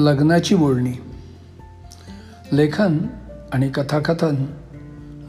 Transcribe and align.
लग्नाची 0.00 0.54
बोलणी. 0.54 0.92
लेखन 2.52 2.98
आणि 3.52 3.68
कथाकथन. 3.68 4.46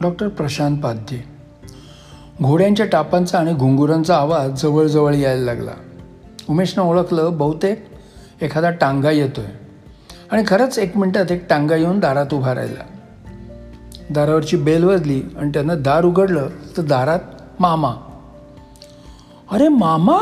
डॉक्टर 0.00 0.28
प्रशांत 0.28 0.78
पाध्ये. 0.78 1.22
घोड्यांच्या 2.42 2.86
टापांचा 2.86 3.38
आणि 3.38 3.54
घुंगुरांचा 3.54 4.16
आवाज 4.16 4.62
जवळजवळ 4.62 5.14
यायला 5.14 5.42
लागला. 5.42 5.70
उमेशनं 6.48 6.84
ओळखलं 6.84 7.38
बहुतेक 7.38 7.86
एखादा 8.42 8.70
टांगा 8.70 9.10
येतोय. 9.10 9.46
आणि 10.30 10.42
खरंच 10.46 10.78
एक 10.78 10.96
मिनटात 10.96 11.32
एक 11.32 11.48
टांगा 11.48 11.76
येऊन 11.76 12.00
दारात 12.00 12.34
उभा 12.34 12.54
राहिला. 12.54 12.84
दारावरची 14.10 14.56
बेल 14.56 14.84
वाजली 14.84 15.22
आणि 15.38 15.50
त्यानं 15.50 15.82
दार 15.82 16.04
उघडलं 16.04 16.48
तर 16.76 16.82
दारात 16.82 17.20
मामा. 17.60 17.94
अरे 19.50 19.68
मामा? 19.68 20.18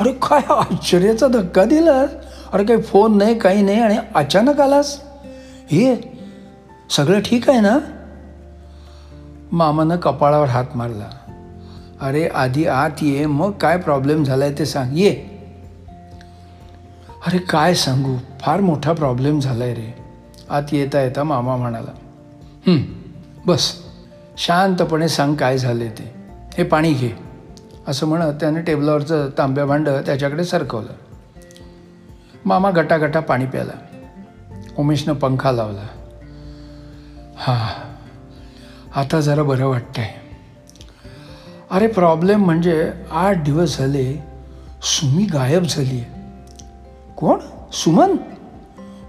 अरे 0.00 0.12
काय 0.12 0.40
आश्चर्याचा 0.54 1.26
धक्का 1.26 1.64
दिलास? 1.64 2.10
अरे 2.52 2.64
काही 2.64 2.82
फोन 2.82 3.18
नाही 3.18 3.38
काही 3.38 3.62
नाही 3.62 3.80
आणि 3.80 3.96
अचानक 4.14 4.60
आलास? 4.60 5.00
हे 5.70 6.18
सगळं 6.90 7.20
ठीक 7.20 7.50
आहे 7.50 7.60
ना? 7.60 7.78
मामानं 9.52 9.96
कपाळावर 9.96 10.46
हात 10.46 10.64
मारला. 10.74 11.10
अरे 12.00 12.28
आधी 12.28 12.66
आत 12.66 13.02
ये 13.02 13.26
मग 13.26 13.50
काय 13.50 13.78
प्रॉब्लेम 13.78 14.24
झाला 14.24 14.44
आहे 14.44 14.54
ते 14.58 14.66
सांग. 14.66 14.96
ये. 14.96 15.10
अरे 17.26 17.38
काय 17.38 17.74
सांगू? 17.74 18.16
फार 18.40 18.60
मोठा 18.60 18.92
प्रॉब्लेम 18.92 19.40
झाला 19.40 19.64
आहे 19.64 19.74
रे. 19.74 19.94
आत 20.50 20.62
येता 20.72 21.00
येता 21.00 21.24
मामा 21.24 21.56
म्हणाला. 21.56 21.90
बस. 23.46 23.74
शांतपणे 24.36 25.08
सांग 25.08 25.34
काय 25.34 25.58
झाले 25.58 25.88
ते. 25.88 26.14
हे 26.58 26.64
पाणी 26.64 26.92
घे. 26.92 27.10
असं 27.88 28.06
म्हणत 28.06 28.32
त्याने 28.32 28.60
टेबलावरचं 28.62 29.28
तांब्या 29.38 29.64
भांडं 29.64 30.00
त्याच्याकडे 30.00 30.44
सरकवलं. 30.44 31.09
मामा 32.46 32.70
गटागटा 32.70 33.20
पाणी 33.20 33.46
प्याला 33.46 33.72
उमेशनं 34.78 35.14
पंखा 35.14 35.52
लावला. 35.52 35.86
हा 37.36 37.70
आता 38.94 39.20
जरा 39.20 39.42
बरं 39.42 39.66
वाटतंय. 39.66 40.08
अरे 41.70 41.86
प्रॉब्लेम 41.86 42.44
म्हणजे 42.44 42.92
आठ 43.10 43.42
दिवस 43.42 43.78
झाले 43.78 44.22
सुमी 44.82 45.24
गायब 45.24 45.62
झाली 45.62 46.00
आहे. 46.00 46.20
कोण? 47.16 47.38
सुमन? 47.72 48.16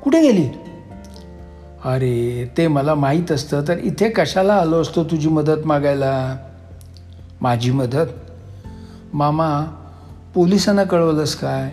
कुठे 0.03 0.21
गेली? 0.21 0.47
अरे 1.85 2.51
ते 2.57 2.67
मला 2.67 2.95
माहीत 2.95 3.31
असतं 3.31 3.63
तर 3.67 3.77
इथे 3.77 4.09
कशाला 4.09 4.53
आलो 4.53 4.81
असतो 4.81 5.03
तुझी 5.03 5.29
मदत 5.29 5.65
मागायला? 5.65 6.37
माझी 7.41 7.71
मदत? 7.71 8.09
मामा 9.13 9.63
पोलिसांना 10.33 10.83
कळवलंस 10.83 11.35
काय? 11.35 11.71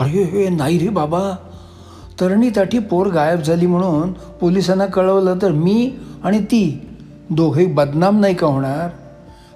अरे 0.00 0.22
हे 0.22 0.48
नाही 0.48 0.78
रे 0.78 0.88
बाबा. 0.88 1.36
तरणीताठी 2.20 2.78
पोर 2.78 3.06
गायब 3.06 3.40
झाली 3.40 3.66
म्हणून 3.66 4.12
पोलिसांना 4.12 4.86
कळवलं 4.86 5.38
तर 5.42 5.52
मी 5.52 5.96
आणि 6.24 6.40
ती 6.40 6.90
दोघे 7.30 7.66
बदनाम 7.66 8.20
नाही 8.20 8.34
का 8.34 8.46
होणार? 8.46 8.90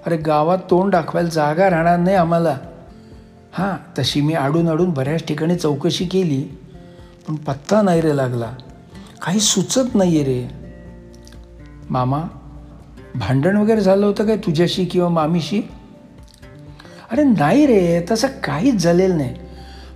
अरे 0.05 0.17
गावात 0.17 0.57
तोंड 0.69 0.91
दाखवायला 0.91 1.29
जागा 1.29 1.69
राहणार 1.69 1.99
नाही 1.99 2.15
आम्हाला. 2.15 2.57
हां 3.53 4.01
तशी 4.01 4.21
मी 4.21 4.33
आडून 4.33 4.67
आडून 4.67 4.89
बऱ्याच 4.89 5.23
ठिकाणी 5.23 5.55
चौकशी 5.55 6.05
केली 6.05 6.41
पण 7.27 7.35
पत्ता 7.35 7.81
नाही 7.81 8.01
रे 8.01 8.17
लागला. 8.17 8.53
काही 9.21 9.39
सुचत 9.39 9.95
नाही 9.95 10.15
आहे 10.15 10.23
रे. 10.23 10.47
मामा 11.89 12.23
भांडण 13.15 13.57
वगैरे 13.57 13.81
झालं 13.81 14.05
होतं 14.05 14.25
काय 14.25 14.37
तुझ्याशी 14.37 14.85
किंवा 14.85 15.09
मामीशी? 15.09 15.61
अरे 17.11 17.23
नाही 17.23 17.65
रे 17.65 18.05
तसं 18.11 18.27
काहीच 18.27 18.83
झालेलं 18.83 19.17
नाही. 19.17 19.35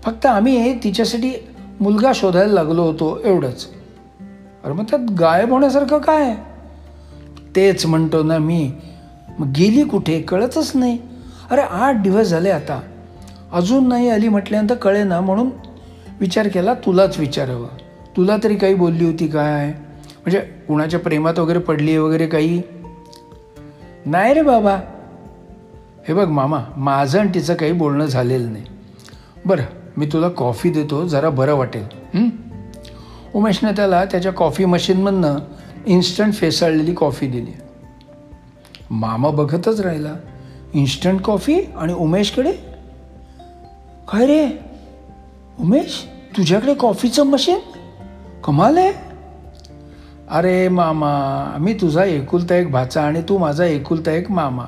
फक्त 0.08 0.26
आम्ही 0.26 0.84
तिच्यासाठी 0.84 1.34
मुलगा 1.80 2.12
शोधायला 2.16 2.54
लागलो 2.54 2.84
होतो 2.84 3.20
एवढंच. 3.26 3.68
अरे 4.64 4.74
मग 4.74 4.84
त्यात 4.84 5.12
गायब 5.12 5.52
होण्यासारखं 5.52 5.98
काय? 5.98 6.36
तेच 7.56 7.86
म्हणतो 7.86 8.24
ना 8.24 8.38
मी. 8.38 8.72
मग 9.40 9.48
गेली 9.48 9.84
कुठे 9.84 10.22
कळतच 10.22 10.72
नाही. 10.76 11.00
अरे 11.52 11.62
आठ 11.62 11.96
दिवस 11.96 12.28
झाले 12.28 12.50
आता. 12.50 12.82
अजून 13.52 13.88
नाही 13.88 14.10
आली 14.10 14.28
म्हटल्यानंतर 14.28 14.76
कळे 14.76 15.04
ना 15.04 15.22
म्हणून 15.22 15.50
विचार 16.20 16.48
केला 16.48 16.74
तुलाच 16.74 17.20
विचारावं. 17.20 17.68
तुला 18.18 18.38
तरी 18.44 18.56
काही 18.56 18.76
बोलली 18.76 19.06
होती 19.06 19.28
काय? 19.28 19.68
म्हणजे 20.16 20.40
कुणाच्या 20.40 21.00
प्रेमात 21.00 21.40
वगैरे 21.40 21.60
पडली 21.60 21.90
आहे 21.90 22.00
वगैरे 22.00 22.28
काही? 22.28 22.62
नाही 24.06 24.34
रे 24.34 24.42
बाबा. 24.42 24.80
हे 26.08 26.14
बघ 26.14 26.28
मामा 26.28 26.60
माझं 26.78 27.20
आणि 27.20 27.30
तिचं 27.36 27.54
काही 27.54 27.72
बोलणं 27.72 28.06
झालेलं 28.06 28.52
नाही. 28.52 28.66
बरं 29.46 29.64
मी 29.98 30.06
तुला 30.06 30.30
कॉफी 30.30 30.70
देतो 30.70 31.08
जरा 31.08 31.30
बरं 31.30 31.56
वाटेल. 31.56 31.86
उमेशने 33.36 33.72
त्याला 33.72 34.06
त्याच्या 34.06 34.34
कॉफी 34.34 34.66
मशीनमधनं 34.66 35.36
इन्स्टंट 35.86 36.34
फेसाळलेली 36.34 36.94
कॉफी 36.94 37.28
दिली. 37.28 37.52
मामा 38.92 39.30
बघतच 39.30 39.80
राहिला. 39.80 40.14
इन्स्टंट 40.74 41.22
कॉफी 41.22 41.60
आणि 41.78 41.94
उमेशकडे? 41.94 42.52
काय 44.12 44.26
रे? 44.26 44.48
उमेश 45.60 46.08
तुझ्याकडे 46.38 46.74
कॉफीचं 46.74 47.24
मशीन? 47.24 47.60
कमाल 48.44 48.78
आहे. 48.78 48.94
अरे 50.30 50.68
मामा 50.68 51.56
मी 51.60 51.74
तुझा 51.74 52.04
एकुलता 52.04 52.56
एक 52.56 52.72
भाचा 52.72 53.02
आणि 53.02 53.22
तू 53.30 53.38
माझा 53.38 53.66
एकुलता 53.66 54.12
एक 54.12 54.32
मामा. 54.32 54.64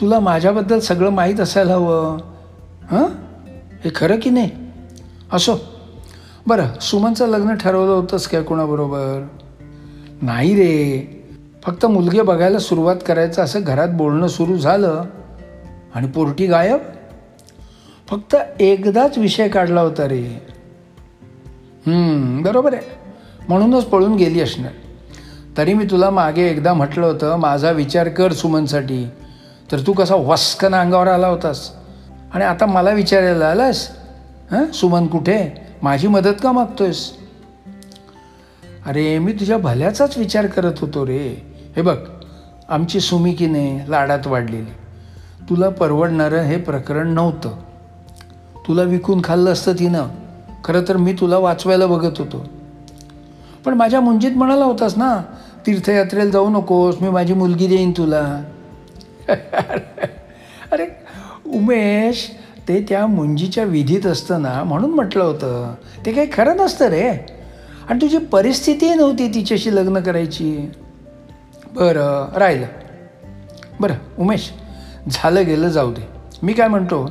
तुला 0.00 0.20
माझ्याबद्दल 0.20 0.78
सगळं 0.78 1.10
माहीत 1.10 1.40
असायला 1.40 1.72
हवं. 1.72 2.16
हां? 2.90 3.29
हे 3.84 3.90
खरं 3.94 4.20
की 4.22 4.30
नाही? 4.30 4.50
असो. 5.32 5.56
बरं 6.46 6.80
सुमनचं 6.80 7.28
लग्न 7.28 7.54
ठरवलं 7.54 7.92
होतंस 7.92 8.28
काय 8.28 8.42
कोणाबरोबर? 8.42 9.26
नाही 10.22 10.54
रे. 10.54 11.06
फक्त 11.62 11.86
मुलगे 11.86 12.22
बघायला 12.22 12.58
सुरुवात 12.58 12.96
करायचं 13.06 13.42
असं 13.42 13.60
घरात 13.62 13.88
बोलणं 13.88 14.26
सुरू 14.26 14.56
झालं. 14.58 15.04
आणि 15.94 16.06
पोरटी 16.06 16.46
गायब? 16.46 16.78
फक्त 18.10 18.36
एकदाच 18.60 19.18
विषय 19.18 19.48
काढला 19.48 19.80
होता 19.80 20.04
रे. 20.04 20.42
बरोबर 22.42 22.74
आहे. 22.74 22.82
म्हणूनच 23.48 23.84
पळून 23.84 24.14
गेली 24.14 24.40
असणार 24.40 24.72
तरी 25.56 25.74
मी 25.74 25.84
तुला 25.84 26.10
मागे 26.10 26.42
एकदा 26.42 26.72
म्हटलं 26.72 27.06
होतं 27.06 27.36
माझा 27.36 27.70
विचार 27.70 28.08
कर 28.08 28.32
सुमनसाठी. 28.32 29.06
तर 29.72 29.78
तू 29.78 29.92
कसा 29.92 30.14
वस्कन 30.14 30.74
अंगावर 30.74 31.06
आला 31.06 31.26
होतास. 31.26 31.79
आणि 32.34 32.44
आता 32.44 32.66
मला 32.66 32.90
विचारायला 32.90 33.46
आलास? 33.46 33.88
हां? 34.50 34.72
सुमन 34.72 35.06
कुठे? 35.06 35.66
माझी 35.82 36.08
मदत 36.08 36.34
का 36.42 36.52
मागतोयस? 36.52 37.12
अरे 38.86 39.18
मी 39.18 39.32
तुझ्या 39.32 39.58
भल्याचाच 39.58 40.18
विचार 40.18 40.46
करत 40.46 40.72
होतो 40.80 41.06
रे. 41.06 41.46
हे 41.76 41.82
बघ 41.82 41.96
आमची 42.68 43.00
सुमी 43.00 43.32
की 43.32 43.46
नाही 43.46 43.80
लाडात 43.88 44.26
वाढलेली. 44.26 44.70
तुला 45.50 45.68
परवडणारं 45.68 46.40
हे 46.40 46.56
प्रकरण 46.56 47.08
नव्हतं. 47.08 47.50
तुला 48.68 48.82
विकून 48.82 49.20
खाल्लं 49.24 49.52
असतं 49.52 49.72
तिनं. 49.72 50.04
खरं 50.64 50.82
तर 50.88 50.96
मी 50.96 51.12
तुला 51.12 51.38
वाचवायला 51.38 51.86
बघत 51.86 52.18
होतो. 52.18 52.46
पण 53.64 53.74
माझ्या 53.74 54.00
मुंजीत 54.00 54.36
म्हणाला 54.36 54.64
होतास 54.64 54.98
ना 54.98 55.22
तीर्थयात्रेला 55.66 56.30
जाऊ 56.30 56.50
नकोस 56.50 56.96
मी 57.00 57.08
माझी 57.08 57.32
मुलगी 57.32 57.66
देईन 57.66 57.92
तुला. 57.96 58.42
उमेश 61.54 62.30
ते 62.68 62.86
त्या 62.88 63.06
मुंजीच्या 63.06 63.64
विधीत 63.64 64.06
असतं 64.06 64.42
ना 64.42 64.64
म्हणून 64.64 64.90
म्हटलं 64.90 65.24
होतं. 65.24 65.74
ते 66.06 66.12
काही 66.12 66.26
खरं 66.32 66.56
नसतं 66.56 66.86
रे. 66.86 67.08
आणि 67.88 68.00
तुझी 68.02 68.18
परिस्थितीही 68.18 68.94
नव्हती 68.94 69.28
तिच्याशी 69.28 69.76
लग्न 69.76 70.00
करायची. 70.00 70.70
बरं 71.72 72.38
राहिलं. 72.38 72.66
बरं 73.80 73.94
उमेश 74.18 74.50
झालं 75.10 75.46
गेलं 75.46 75.68
जाऊ 75.68 75.92
दे. 75.92 76.08
मी 76.42 76.52
काय 76.52 76.68
म्हणतो? 76.68 77.10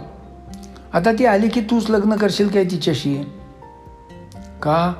आता 0.93 1.11
ती 1.11 1.25
आली 1.25 1.47
की 1.47 1.61
तूच 1.61 1.89
लग्न 1.89 2.15
करशील 2.15 2.47
काय 2.47 2.63
तिच्याशी? 2.63 3.17
का? 4.63 4.93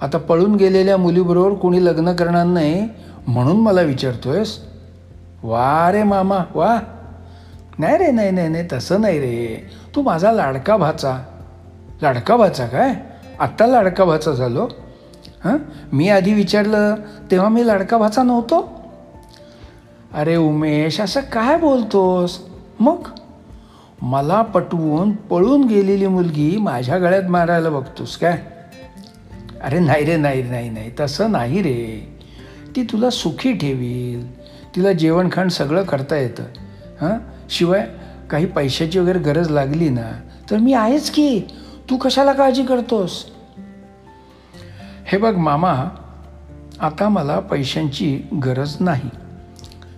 आता 0.00 0.18
पळून 0.18 0.54
गेलेल्या 0.54 0.96
मुलीबरोबर 0.96 1.54
कोणी 1.54 1.84
लग्न 1.84 2.12
करणार 2.12 2.46
नाही 2.46 2.88
म्हणून 3.26 3.56
मला 3.56 3.80
विचारतोयस? 3.80 4.58
वा 5.42 5.92
रे 5.92 6.02
मामा 6.02 6.38
वा 6.54 6.78
नाही 7.78 7.98
रे 7.98 8.10
नाही 8.10 8.30
नाही 8.30 8.48
नाही 8.48 8.64
तसं 8.72 9.00
नाही 9.00 9.18
रे. 9.18 9.70
तू 9.94 10.02
माझा 10.02 10.32
लाडका 10.32 10.76
भाचा. 10.76 11.18
लाडका 12.02 12.36
भाचा 12.36 12.66
काय? 12.66 12.94
आत्ता 13.38 13.66
लाडका 13.66 14.04
भाचा 14.04 14.32
झालो. 14.32 14.68
हां? 15.44 15.58
मी 15.92 16.08
आधी 16.08 16.32
विचारलं 16.32 16.94
तेव्हा 17.30 17.48
मी 17.48 17.66
लाडका 17.66 17.98
भाचा 17.98 18.22
नव्हतो? 18.22 18.82
अरे 20.14 20.36
उमेश 20.36 21.00
असं 21.00 21.20
काय 21.20 21.58
बोलतोस? 21.58 22.38
मग? 22.80 22.98
मला 24.02 24.42
पटवून 24.42 25.12
पळून 25.12 25.64
गेलेली 25.64 26.06
मुलगी 26.06 26.56
माझ्या 26.56 26.98
गळ्यात 26.98 27.22
मारायला 27.22 27.70
बघतोस 27.70 28.16
काय? 28.16 28.38
अरे 29.62 29.78
नाही 29.78 30.04
रे 30.04 30.16
नाही 30.16 30.42
नाही 30.42 30.68
नाही 30.70 30.90
तसं 31.00 31.32
नाही 31.32 31.62
रे. 31.62 32.16
ती 32.76 32.82
तुला 32.82 33.10
सुखी 33.10 33.52
ठेवील. 33.52 34.38
तिला 34.76 34.92
जेवणखाण 34.92 35.48
सगळं 35.48 35.82
करता 35.82 36.16
येतं. 36.16 36.42
हां? 37.00 37.27
शिवाय 37.50 37.86
काही 38.30 38.46
पैशाची 38.46 38.98
वगैरे 38.98 39.18
गरज 39.18 39.50
लागली 39.50 39.88
ना 39.88 40.20
तर 40.50 40.56
मी 40.56 40.72
आहेच 40.72 41.10
की. 41.10 41.40
तू 41.90 41.96
कशाला 41.96 42.32
काळजी 42.32 42.62
करतोस? 42.62 43.24
हे 45.06 45.18
बघ 45.18 45.36
मामा 45.36 45.88
आता 46.80 47.08
मला 47.08 47.38
पैशांची 47.40 48.28
गरज 48.44 48.76
नाही. 48.80 49.10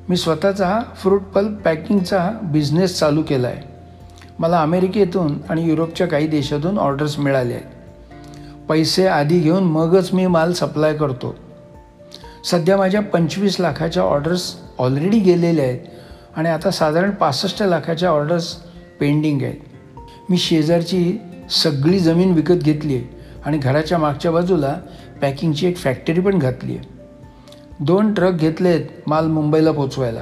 मी 0.09 0.17
स्वतःचा 0.17 0.81
फ्रूट 0.97 1.23
पल्प 1.23 1.59
पॅकिंगचा 1.61 2.31
बिझनेस 2.43 2.99
चालू 2.99 3.23
केला 3.23 3.49
आहे 3.49 3.63
मला 4.39 4.63
अमेरिकेतून 4.63 5.39
आणि 5.49 5.69
युरोपच्या 5.69 6.07
काही 6.07 6.27
देशातून 6.27 6.79
ऑर्डर्स 6.79 7.19
मिळाले 7.19 7.55
आहेत. 7.55 7.67
पैसे 8.69 9.07
आधी 9.07 9.41
घेऊन 9.41 9.65
मगच 9.65 10.13
मी 10.13 10.27
माल 10.27 10.53
सप्लाय 10.53 10.95
करतो. 10.95 11.35
सध्या 12.45 12.77
माझ्या 12.77 13.03
पंचवीस 13.03 13.61
लाखाच्या 13.61 14.03
ऑर्डर्स 14.03 14.57
ऑलरेडी 14.79 15.19
गेलेल्या 15.19 15.65
आहेत. 15.65 15.81
आणि 16.37 16.49
आता 16.49 16.71
साधारण 16.71 17.11
पासष्ट 17.11 17.63
लाखाच्या 17.63 18.09
ऑर्डर्स 18.09 18.55
पेंडिंग 19.01 19.43
आहेत. 19.43 19.55
मी 20.31 20.37
शेजारची 20.39 21.19
सगळी 21.51 21.99
जमीन 21.99 22.33
विकत 22.33 22.55
घेतली 22.55 22.97
आहे 22.97 23.05
आणि 23.45 23.59
घराच्या 23.59 23.99
मागच्या 23.99 24.31
बाजूला 24.31 24.77
पॅकिंगची 25.23 25.67
एक 25.67 25.77
फॅक्टरी 25.77 26.21
पण 26.21 26.39
घातली 26.39 26.77
आहे. 26.77 26.89
दोन 27.81 28.15
ट्रक 28.15 28.33
घेतलेत 28.33 28.85
माल 29.07 29.27
मुंबईला 29.27 29.73
पोचवायला. 29.73 30.21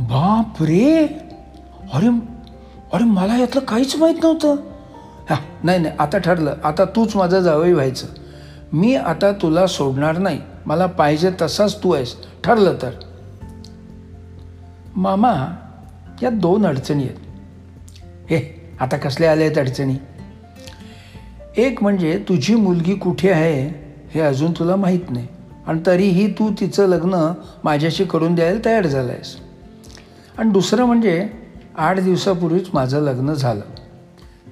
बाप 0.00 0.62
रे 0.62 1.06
अरे 1.94 2.08
अरे 2.92 3.04
मला 3.04 3.36
यातलं 3.38 3.60
काहीच 3.60 3.96
माहीत 3.96 4.14
नव्हतं. 4.22 4.56
हा 5.30 5.36
नाही 5.64 5.78
नाही 5.78 5.94
आता 5.98 6.18
ठरलं. 6.18 6.54
आता 6.64 6.84
तूच 6.84 7.16
माझं 7.16 7.40
जावई 7.40 7.72
व्हायचं. 7.72 8.06
मी 8.72 8.94
आता 8.94 9.32
तुला 9.32 9.66
सोडणार 9.66 10.18
नाही. 10.18 10.40
मला 10.66 10.86
पाहिजे 10.86 11.30
तसाच 11.42 11.82
तू 11.82 11.92
आहेस. 11.92 12.16
ठरलं 12.44 12.74
तर. 12.82 12.90
मामा 14.98 15.34
या 16.22 16.30
दोन 16.30 16.66
अडचणी 16.66 17.02
आहेत. 17.02 17.16
हे 18.30 18.70
आता 18.80 18.96
कसल्या 18.96 19.32
आल्या 19.32 19.46
आहेत 19.46 19.58
अडचणी? 19.58 19.94
एक 21.56 21.82
म्हणजे 21.82 22.24
तुझी 22.28 22.54
मुलगी 22.54 22.94
कुठे 22.94 23.30
आहे 23.30 23.94
हे 24.14 24.20
अजून 24.20 24.52
तुला 24.52 24.76
माहीत 24.76 25.10
नाही. 25.10 25.26
आणि 25.66 25.80
तरीही 25.86 26.32
तू 26.32 26.52
तिचं 26.60 26.86
लग्न 26.86 27.32
माझ्याशी 27.64 28.04
करून 28.04 28.34
द्यायला 28.34 28.60
तयार 28.64 28.86
झालं 28.86 29.12
आहेस 29.12 29.36
आणि 30.38 30.50
दुसरं 30.50 30.84
म्हणजे 30.84 31.28
आठ 31.76 32.00
दिवसापूर्वीच 32.00 32.68
माझं 32.74 33.00
लग्न 33.00 33.34
झालं. 33.34 33.64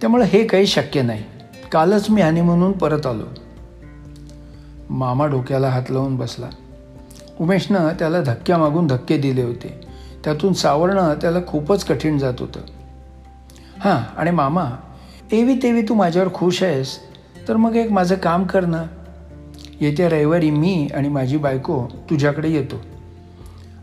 त्यामुळे 0.00 0.24
हे 0.24 0.44
काही 0.44 0.66
शक्य 0.66 1.02
नाही. 1.02 1.24
कालच 1.72 2.10
मी 2.10 2.20
हानी 2.20 2.40
म्हणून 2.40 2.72
परत 2.72 3.06
आलो. 3.06 3.24
मामा 4.90 5.26
डोक्याला 5.26 5.68
हात 5.68 5.90
लावून 5.90 6.16
बसला. 6.16 6.46
उमेशनं 7.40 7.88
त्याला 7.98 8.20
धक्क्या 8.20 8.58
मागून 8.58 8.86
धक्के 8.86 9.18
दिले 9.18 9.42
होते. 9.42 9.85
त्यातून 10.26 10.52
सावरणं 10.52 11.14
त्याला 11.14 11.38
खूपच 11.46 11.84
कठीण 11.84 12.18
जात 12.18 12.34
होतं. 12.38 12.60
हां 13.78 14.18
आणि 14.18 14.30
मामा 14.30 14.64
एवी 15.32 15.54
तेवी 15.62 15.82
तू 15.82 15.94
माझ्यावर 15.94 16.32
खुश 16.34 16.62
आहेस 16.62 16.98
तर 17.48 17.56
मग 17.56 17.76
एक 17.76 17.92
माझं 17.92 18.14
काम 18.14 18.44
कर 18.44 18.64
ना. 18.64 18.82
येत्या 19.80 20.08
रविवारी 20.08 20.50
मी 20.50 20.88
आणि 20.94 21.08
माझी 21.08 21.36
बायको 21.36 21.86
तुझ्याकडे 22.10 22.48
येतो. 22.48 22.76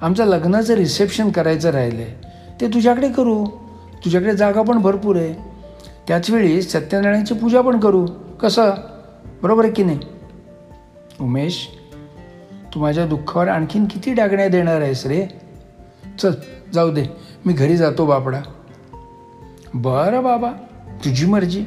आमचं 0.01 0.25
लग्नाचं 0.25 0.73
रिसेप्शन 0.73 1.29
करायचं 1.29 1.69
राहिलं 1.69 2.01
आहे 2.01 2.27
ते 2.61 2.67
तुझ्याकडे 2.67 3.09
करू. 3.09 3.45
तुझ्याकडे 4.05 4.37
जागा 4.37 4.61
पण 4.61 4.77
भरपूर 4.77 5.15
आहे. 5.15 5.33
त्याचवेळी 6.07 6.61
सत्यनारायणाची 6.61 7.33
पूजा 7.33 7.61
पण 7.61 7.79
करू. 7.79 8.05
कसं? 8.41 8.69
बरोबर 9.43 9.63
आहे 9.63 9.73
की 9.73 9.83
नाही? 9.83 9.99
उमेश 11.21 11.67
तू 12.73 12.79
माझ्या 12.79 13.05
दुःखावर 13.05 13.47
आणखीन 13.47 13.85
किती 13.85 14.13
डागण्या 14.13 14.47
देणार 14.47 14.81
आहेस 14.81 15.05
रे? 15.05 15.42
चल 16.19 16.31
जाऊ 16.73 16.91
दे. 16.91 17.05
मी 17.45 17.53
घरी 17.53 17.77
जातो 17.77 18.05
बापडा. 18.05 18.41
बरं 19.73 20.23
बाबा 20.23 20.51
तुझी 21.05 21.25
मर्जी. 21.25 21.65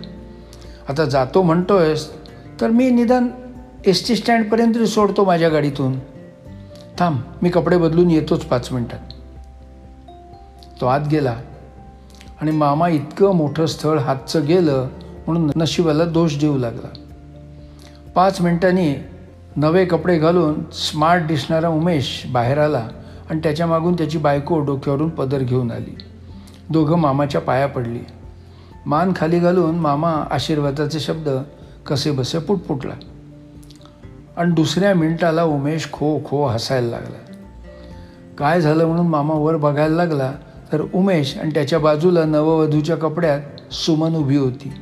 आता 0.88 1.04
जातो 1.04 1.42
म्हणतोयस 1.42 2.12
तर 2.60 2.70
मी 2.70 2.90
निदान 2.90 3.28
एस 3.86 4.08
टी 4.08 4.16
स्टँडपर्यंत 4.16 4.74
तरी 4.74 4.86
सोडतो 4.86 5.24
माझ्या 5.24 5.48
गाडीतून. 5.48 5.98
थांब 6.98 7.20
मी 7.42 7.48
कपडे 7.48 7.76
बदलून 7.76 8.10
येतोच 8.10 8.44
पाच 8.44 8.72
मिनटात. 8.72 8.98
तो 10.80 10.86
आत 10.86 11.00
गेला. 11.10 11.36
आणि 12.40 12.50
मामा 12.50 12.88
इतकं 12.88 13.34
मोठं 13.34 13.66
स्थळ 13.66 13.98
हातचं 13.98 14.46
गेलं 14.46 14.88
म्हणून 15.26 15.50
नशिबाला 15.56 16.04
दोष 16.04 16.38
देऊ 16.38 16.58
लागला. 16.58 16.88
पाच 18.14 18.40
मिनिटांनी 18.40 18.94
नवे 19.56 19.84
कपडे 19.84 20.18
घालून 20.18 20.70
स्मार्ट 20.72 21.22
दिसणारा 21.22 21.68
उमेश 21.68 22.26
बाहेर 22.30 22.58
आला. 22.58 22.88
आणि 23.30 23.40
त्याच्या 23.42 23.66
मागून 23.66 23.94
त्याची 23.94 24.18
बायको 24.18 24.60
डोक्यावरून 24.60 25.08
पदर 25.08 25.38
घेऊन 25.38 25.70
आली. 25.70 25.96
दोघं 26.70 26.98
मामाच्या 26.98 27.40
पाया 27.40 27.66
पडली. 27.66 27.98
मान 28.86 29.12
खाली 29.16 29.38
घालून 29.38 29.74
मामा 29.74 30.12
आशीर्वादाचे 30.30 31.00
शब्द 31.00 31.28
कसे 31.86 32.10
बसे 32.10 32.38
पुटपुटला. 32.38 32.94
आणि 34.36 34.52
दुसऱ्या 34.52 34.94
मिनिटाला 34.94 35.44
उमेश 35.44 35.88
खो 35.92 36.18
खो 36.24 36.46
हसायला 36.46 36.88
लागला. 36.88 37.32
काय 38.38 38.60
झालं 38.60 38.86
म्हणून 38.86 39.06
मामा 39.06 39.34
वर 39.34 39.56
बघायला 39.56 39.96
लागला 39.96 40.32
तर 40.72 40.82
उमेश 40.94 41.38
आणि 41.38 41.50
त्याच्या 41.50 41.78
बाजूला 41.78 42.24
नववधूच्या 42.24 42.96
कपड्यात 42.96 43.40
सुमन 43.72 44.14
उभी 44.14 44.36
होती. 44.36 44.72